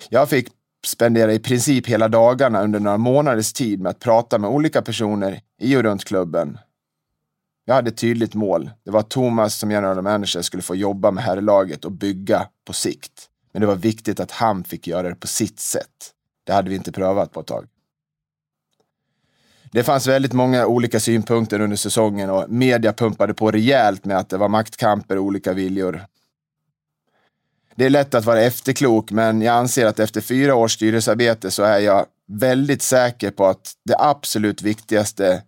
[0.08, 0.48] Jag fick
[0.86, 5.40] spendera i princip hela dagarna under några månaders tid med att prata med olika personer
[5.60, 6.58] i och runt klubben.
[7.64, 8.70] Jag hade ett tydligt mål.
[8.84, 12.72] Det var att Thomas som general manager skulle få jobba med herrlaget och bygga på
[12.72, 13.28] sikt.
[13.52, 16.12] Men det var viktigt att han fick göra det på sitt sätt.
[16.44, 17.66] Det hade vi inte prövat på ett tag.
[19.72, 24.28] Det fanns väldigt många olika synpunkter under säsongen och media pumpade på rejält med att
[24.28, 26.06] det var maktkamper och olika viljor.
[27.82, 31.62] Det är lätt att vara efterklok, men jag anser att efter fyra års styrelsearbete så
[31.62, 35.42] är jag väldigt säker på att det absolut viktigaste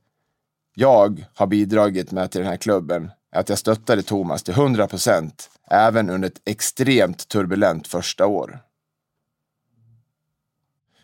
[0.74, 4.86] jag har bidragit med till den här klubben är att jag stöttade Thomas till 100
[4.86, 8.60] procent, även under ett extremt turbulent första år.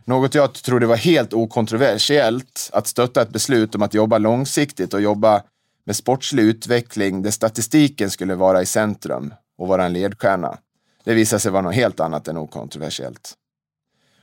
[0.05, 5.01] Något jag trodde var helt okontroversiellt, att stötta ett beslut om att jobba långsiktigt och
[5.01, 5.43] jobba
[5.87, 10.59] med sportslig utveckling där statistiken skulle vara i centrum och vara en ledstjärna.
[11.05, 13.35] Det visade sig vara något helt annat än okontroversiellt.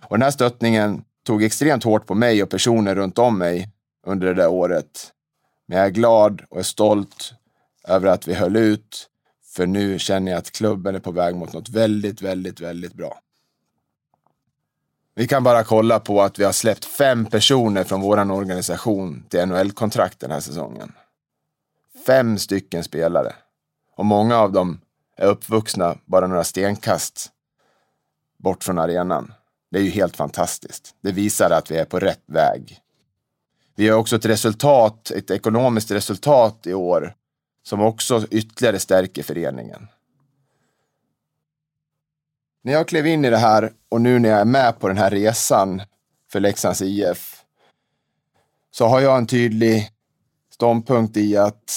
[0.02, 3.70] Och den här stöttningen tog extremt hårt på mig och personer runt om mig
[4.08, 5.14] under det där året.
[5.66, 7.34] Men jag är glad och är stolt
[7.88, 9.10] över att vi höll ut,
[9.56, 13.20] för nu känner jag att klubben är på väg mot något väldigt, väldigt, väldigt bra.
[15.16, 19.46] Vi kan bara kolla på att vi har släppt fem personer från vår organisation till
[19.46, 20.92] NHL-kontrakt den här säsongen.
[22.06, 23.36] Fem stycken spelare.
[23.96, 24.82] Och många av dem
[25.18, 27.32] är uppvuxna bara några stenkast
[28.38, 29.34] bort från arenan.
[29.72, 30.96] Det är ju helt fantastiskt.
[31.02, 32.80] Det visar att vi är på rätt väg.
[33.76, 37.16] Vi har också ett resultat, ett ekonomiskt resultat i år
[37.64, 39.88] som också ytterligare stärker föreningen.
[42.64, 44.98] När jag klev in i det här och nu när jag är med på den
[44.98, 45.82] här resan
[46.32, 47.44] för Leksands IF
[48.72, 49.92] så har jag en tydlig
[50.54, 51.74] ståndpunkt i att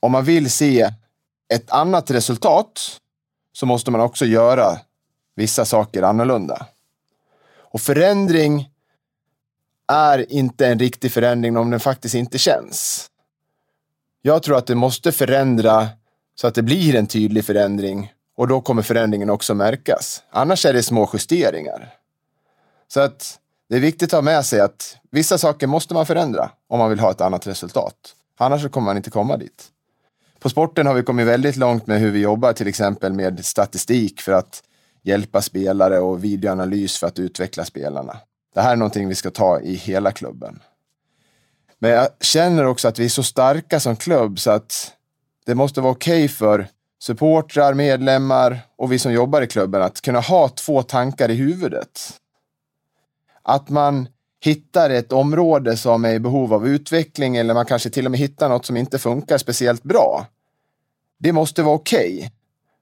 [0.00, 0.90] om man vill se
[1.52, 2.80] ett annat resultat
[3.52, 4.78] så måste man också göra
[5.36, 6.66] vissa saker annorlunda.
[7.54, 8.70] Och förändring
[9.92, 13.08] är inte en riktig förändring om den faktiskt inte känns.
[14.22, 15.88] Jag tror att det måste förändra
[16.34, 20.22] så att det blir en tydlig förändring och då kommer förändringen också märkas.
[20.30, 21.94] Annars är det små justeringar.
[22.88, 23.38] Så att
[23.68, 26.90] det är viktigt att ha med sig att vissa saker måste man förändra om man
[26.90, 27.94] vill ha ett annat resultat.
[28.38, 29.68] Annars kommer man inte komma dit.
[30.42, 34.20] På sporten har vi kommit väldigt långt med hur vi jobbar till exempel med statistik
[34.20, 34.62] för att
[35.02, 38.16] hjälpa spelare och videoanalys för att utveckla spelarna.
[38.54, 40.60] Det här är någonting vi ska ta i hela klubben.
[41.78, 44.92] Men jag känner också att vi är så starka som klubb så att
[45.46, 46.68] det måste vara okej okay för
[47.02, 52.20] supportrar, medlemmar och vi som jobbar i klubben att kunna ha två tankar i huvudet.
[53.42, 54.08] Att man
[54.44, 58.20] hittar ett område som är i behov av utveckling eller man kanske till och med
[58.20, 60.26] hittar något som inte funkar speciellt bra.
[61.18, 62.16] Det måste vara okej.
[62.16, 62.30] Okay.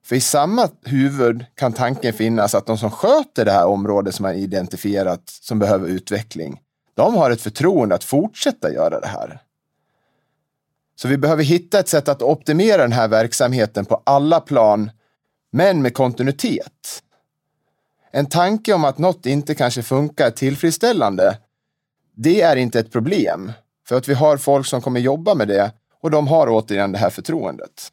[0.04, 4.22] För i samma huvud kan tanken finnas att de som sköter det här området som
[4.22, 6.60] man identifierat som behöver utveckling,
[6.94, 9.40] de har ett förtroende att fortsätta göra det här.
[10.96, 14.90] Så vi behöver hitta ett sätt att optimera den här verksamheten på alla plan,
[15.52, 17.02] men med kontinuitet.
[18.10, 21.38] En tanke om att något inte kanske funkar tillfredsställande,
[22.22, 23.52] det är inte ett problem.
[23.88, 26.98] För att vi har folk som kommer jobba med det och de har återigen det
[26.98, 27.92] här förtroendet.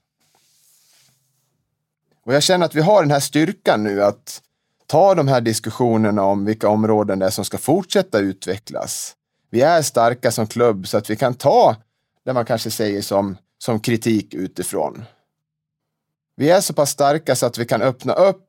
[2.26, 4.42] Och jag känner att vi har den här styrkan nu att
[4.86, 9.16] ta de här diskussionerna om vilka områden det är som ska fortsätta utvecklas.
[9.50, 11.76] Vi är starka som klubb så att vi kan ta
[12.26, 15.06] det man kanske säger som, som kritik utifrån.
[16.36, 18.44] Vi är så pass starka så att vi kan öppna upp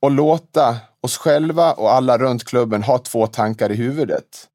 [0.00, 4.48] och låta oss själva och alla runt klubben ha två tankar i huvudet.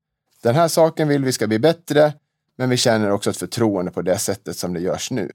[0.44, 2.14] Den här saken vill vi ska bli bättre,
[2.56, 5.32] men vi känner också ett förtroende på det sättet som det görs nu.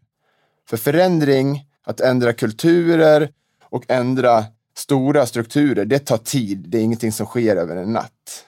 [0.69, 3.33] För förändring, att ändra kulturer
[3.63, 4.45] och ändra
[4.77, 6.59] stora strukturer, det tar tid.
[6.69, 8.45] Det är ingenting som sker över en natt.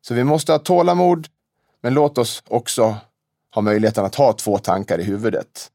[0.00, 1.28] Så vi måste ha tålamod,
[1.80, 2.96] men låt oss också
[3.54, 5.70] ha möjligheten att ha två tankar i huvudet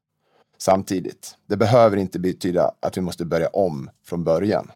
[0.58, 1.36] samtidigt.
[1.47, 4.72] Det behöver inte betyda att vi måste börja om från början.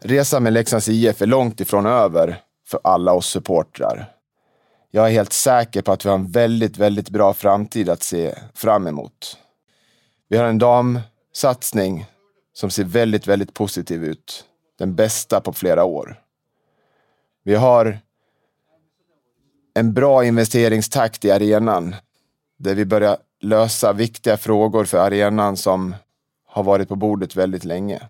[0.00, 4.12] Resan med Leksands IF är långt ifrån över för alla oss supportrar.
[4.90, 8.34] Jag är helt säker på att vi har en väldigt, väldigt bra framtid att se
[8.54, 9.38] fram emot.
[10.28, 12.06] Vi har en damsatsning
[12.52, 14.44] som ser väldigt, väldigt positiv ut.
[14.78, 16.20] Den bästa på flera år.
[17.44, 17.98] Vi har
[19.74, 21.94] en bra investeringstakt i arenan
[22.58, 25.94] där vi börjar lösa viktiga frågor för arenan som
[26.46, 28.02] har varit på bordet väldigt länge.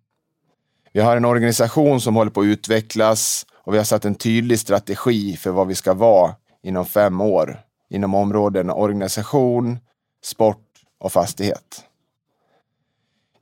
[0.99, 4.59] Vi har en organisation som håller på att utvecklas och vi har satt en tydlig
[4.59, 9.79] strategi för vad vi ska vara inom fem år inom områdena organisation,
[10.25, 10.67] sport
[10.99, 11.85] och fastighet.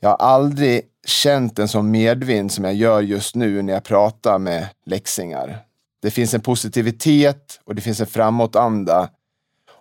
[0.01, 4.39] Jag har aldrig känt en sån medvind som jag gör just nu när jag pratar
[4.39, 5.59] med läxingar.
[6.03, 9.11] Det finns en positivitet och det finns en framåtanda.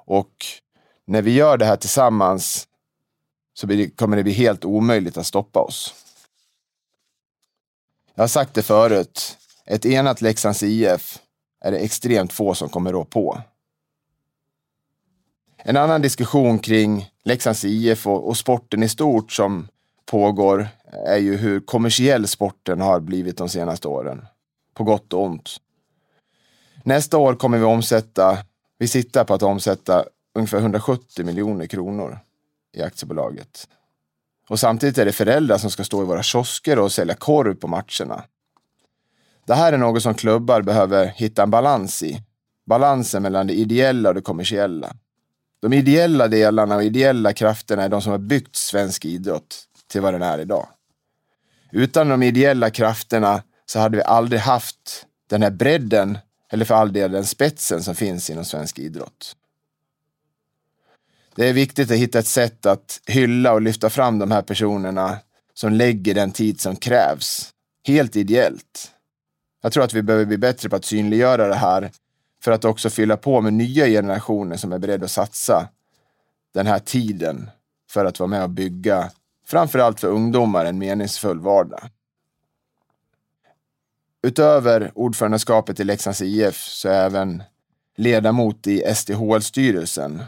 [0.05, 0.34] Och
[1.07, 2.67] när vi gör det här tillsammans
[3.53, 6.04] så kommer det bli helt omöjligt att stoppa oss.
[8.16, 9.38] Jag har sagt det förut.
[9.66, 11.20] Ett enat Leksands IF
[11.61, 13.41] är det extremt få som kommer rå på.
[15.57, 19.68] En annan diskussion kring Leksands IF och, och, sporten i stort som
[20.05, 20.68] pågår
[21.05, 24.26] är ju hur kommersiell sporten har blivit de senaste åren.
[24.74, 25.57] På gott och ont.
[26.84, 28.38] Nästa år kommer vi omsätta,
[28.78, 30.05] vi sitter på att omsätta
[30.36, 32.20] ungefär 170 miljoner kronor
[32.74, 33.68] i aktiebolaget.
[34.49, 37.67] Och samtidigt är det föräldrar som ska stå i våra kiosker och sälja korv på
[37.67, 38.23] matcherna.
[39.47, 42.21] Det här är något som klubbar behöver hitta en balans i.
[42.65, 44.93] Balansen mellan det ideella och det kommersiella.
[45.61, 50.13] De ideella delarna och ideella krafterna är de som har byggt svensk idrott till vad
[50.13, 50.67] den är idag.
[51.71, 56.17] Utan de ideella krafterna så hade vi aldrig haft den här bredden,
[56.51, 59.35] eller för all del den spetsen som finns inom svensk idrott.
[61.36, 65.17] Det är viktigt att hitta ett sätt att hylla och lyfta fram de här personerna
[65.53, 67.53] som lägger den tid som krävs.
[67.88, 68.91] Helt ideellt.
[69.61, 71.91] Jag tror att vi behöver bli bättre på att synliggöra det här
[72.43, 75.69] för att också fylla på med nya generationer som är beredda att satsa
[76.53, 77.49] den här tiden
[77.89, 79.11] för att vara med och bygga,
[79.45, 81.89] framförallt för ungdomar, en meningsfull vardag.
[84.23, 87.43] Utöver ordförandeskapet i Leksands IF så är jag även
[87.97, 90.23] ledamot i SDHL-styrelsen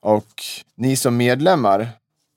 [0.00, 0.42] och
[0.74, 1.88] ni som medlemmar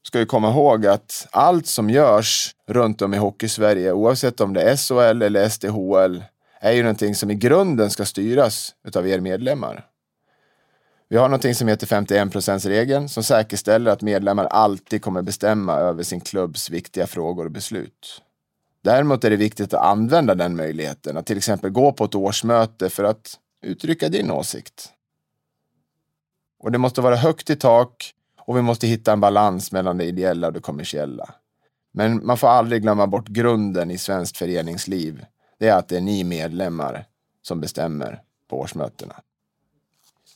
[0.03, 4.61] ska ju komma ihåg att allt som görs runt om i Hockeysverige, oavsett om det
[4.61, 6.23] är SHL eller SDHL,
[6.59, 9.85] är ju någonting som i grunden ska styras utav er medlemmar.
[11.09, 16.03] Vi har någonting som heter 51 regeln som säkerställer att medlemmar alltid kommer bestämma över
[16.03, 18.21] sin klubbs viktiga frågor och beslut.
[18.83, 22.89] Däremot är det viktigt att använda den möjligheten, att till exempel gå på ett årsmöte
[22.89, 24.89] för att uttrycka din åsikt.
[26.63, 30.05] Och det måste vara högt i tak och vi måste hitta en balans mellan det
[30.05, 31.29] ideella och det kommersiella.
[31.91, 35.25] Men man får aldrig glömma bort grunden i svenskt föreningsliv.
[35.59, 37.05] Det är att det är ni medlemmar
[37.41, 39.15] som bestämmer på årsmötena.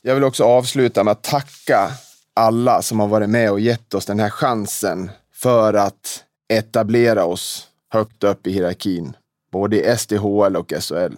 [0.02, 1.90] Jag vill också avsluta med att tacka
[2.34, 7.68] alla som har varit med och gett oss den här chansen för att etablera oss
[7.88, 9.16] högt upp i hierarkin,
[9.52, 11.14] både i SDHL och SHL.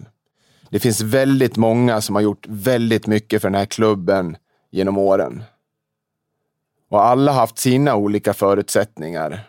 [0.69, 4.37] Det finns väldigt många som har gjort väldigt mycket för den här klubben
[4.71, 5.43] genom åren.
[6.89, 9.47] Och alla har haft sina olika förutsättningar.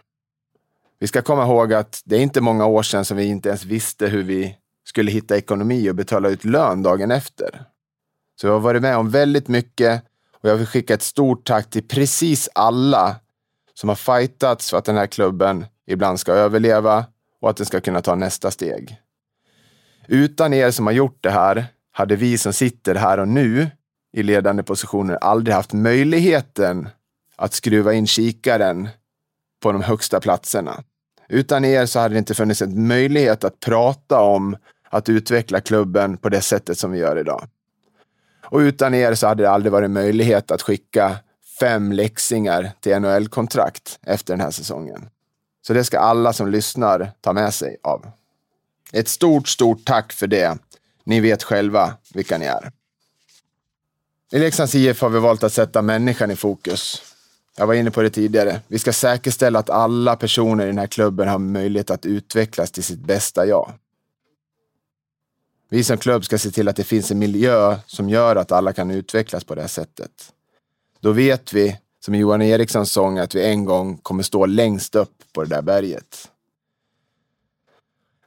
[0.98, 3.64] Vi ska komma ihåg att det är inte många år sedan som vi inte ens
[3.64, 7.64] visste hur vi skulle hitta ekonomi och betala ut lön dagen efter.
[8.40, 10.02] Så jag har varit med om väldigt mycket
[10.40, 13.16] och jag vill skicka ett stort tack till precis alla
[13.74, 17.04] som har fightats för att den här klubben ibland ska överleva
[17.40, 18.96] och att den ska kunna ta nästa steg.
[20.06, 23.70] Utan er som har gjort det här hade vi som sitter här och nu
[24.12, 26.88] i ledande positioner aldrig haft möjligheten
[27.36, 28.88] att skruva in kikaren
[29.62, 30.82] på de högsta platserna.
[31.28, 34.56] Utan er så hade det inte funnits en möjlighet att prata om
[34.90, 37.48] att utveckla klubben på det sättet som vi gör idag.
[38.44, 41.16] Och utan er så hade det aldrig varit möjlighet att skicka
[41.60, 45.08] fem läxingar till NHL-kontrakt efter den här säsongen.
[45.66, 48.06] Så det ska alla som lyssnar ta med sig av.
[48.92, 50.58] Ett stort, stort tack för det.
[51.04, 52.72] Ni vet själva vilka ni är.
[54.34, 57.02] I Leksands IF har vi valt att sätta människan i fokus.
[57.56, 58.60] Jag var inne på det tidigare.
[58.68, 62.84] Vi ska säkerställa att alla personer i den här klubben har möjlighet att utvecklas till
[62.84, 63.72] sitt bästa jag.
[65.68, 68.72] Vi som klubb ska se till att det finns en miljö som gör att alla
[68.72, 70.32] kan utvecklas på det här sättet.
[71.00, 75.14] Då vet vi, som Johan Erikssons sång, att vi en gång kommer stå längst upp
[75.32, 76.30] på det där berget.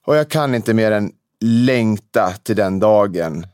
[0.05, 3.47] Och jag kan inte mer än längta till den dagen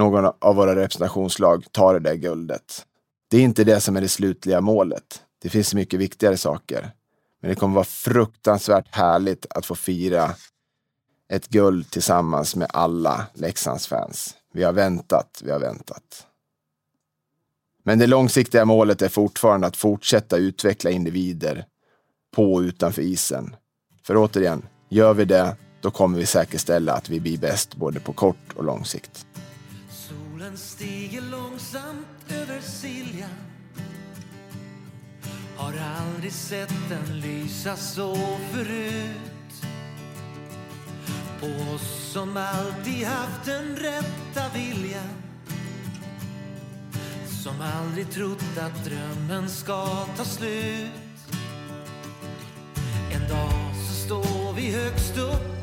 [0.00, 2.86] någon av våra representationslag tar det där guldet.
[3.30, 5.22] Det är inte det som är det slutliga målet.
[5.42, 6.90] Det finns mycket viktigare saker.
[7.40, 10.34] Men det kommer vara fruktansvärt härligt att få fira
[11.28, 14.34] ett guld tillsammans med alla Leksands fans.
[14.52, 16.26] Vi har väntat, vi har väntat.
[17.84, 21.64] Men det långsiktiga målet är fortfarande att fortsätta utveckla individer
[22.34, 23.56] på och utanför isen.
[24.02, 28.12] För återigen, gör vi det, då kommer vi säkerställa att vi blir bäst både på
[28.12, 29.26] kort och lång sikt.
[30.50, 33.30] Solen stiger långsamt över Siljan
[35.56, 38.16] Har aldrig sett den lysa så
[38.52, 39.64] förut.
[41.40, 45.08] På oss som alltid haft den rätta viljan.
[47.42, 50.90] Som aldrig trott att drömmen ska ta slut.
[53.12, 55.59] En dag så står vi högst upp.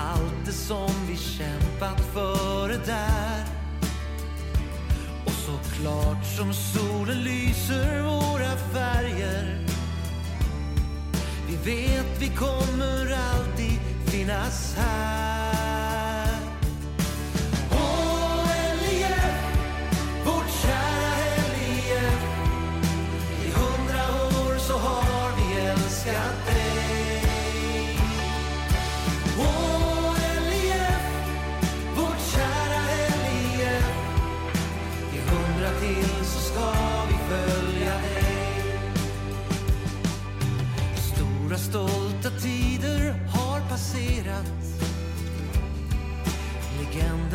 [0.00, 3.44] Allt det som vi kämpat för är där.
[5.24, 9.66] Och så klart som solen lyser våra färger.
[11.48, 15.39] Vi vet vi kommer alltid finnas här.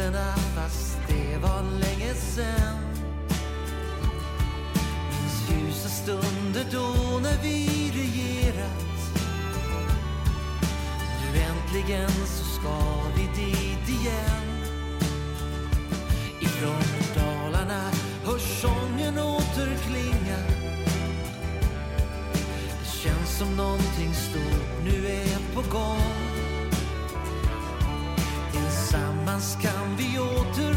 [0.05, 2.77] minnena fast det var länge sen.
[5.09, 9.21] Minns ljusa stunder då när vi regerat.
[11.21, 12.79] Nu äntligen så ska
[13.15, 14.45] vi dit igen.
[16.39, 16.83] Ifrån
[17.15, 17.91] Dalarna
[18.25, 20.37] hörs sången återklinga
[22.79, 26.14] Det känns som någonting stort nu är på gång.
[29.35, 30.74] Tillsammans kan vi åter